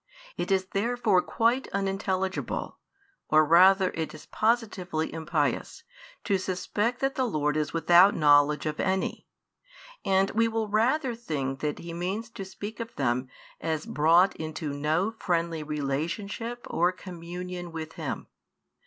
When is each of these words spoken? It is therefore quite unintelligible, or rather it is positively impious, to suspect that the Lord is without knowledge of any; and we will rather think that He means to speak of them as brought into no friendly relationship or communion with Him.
It 0.35 0.49
is 0.51 0.65
therefore 0.65 1.21
quite 1.21 1.67
unintelligible, 1.73 2.79
or 3.29 3.45
rather 3.45 3.91
it 3.93 4.15
is 4.15 4.25
positively 4.25 5.13
impious, 5.13 5.83
to 6.23 6.39
suspect 6.39 7.01
that 7.01 7.13
the 7.13 7.23
Lord 7.27 7.55
is 7.55 7.71
without 7.71 8.15
knowledge 8.15 8.65
of 8.65 8.79
any; 8.79 9.27
and 10.03 10.31
we 10.31 10.47
will 10.47 10.67
rather 10.69 11.13
think 11.13 11.59
that 11.59 11.77
He 11.77 11.93
means 11.93 12.31
to 12.31 12.43
speak 12.45 12.79
of 12.79 12.95
them 12.95 13.29
as 13.59 13.85
brought 13.85 14.35
into 14.37 14.73
no 14.73 15.11
friendly 15.19 15.61
relationship 15.61 16.65
or 16.71 16.91
communion 16.91 17.71
with 17.71 17.93
Him. 17.93 18.25